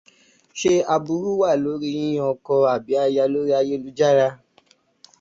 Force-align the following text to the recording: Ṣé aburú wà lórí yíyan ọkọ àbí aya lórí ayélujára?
Ṣé 0.59 0.73
aburú 0.95 1.31
wà 1.41 1.49
lórí 1.63 1.89
yíyan 1.97 2.27
ọkọ 2.33 2.53
àbí 2.73 2.93
aya 3.05 3.23
lórí 3.33 3.51
ayélujára? 3.59 4.27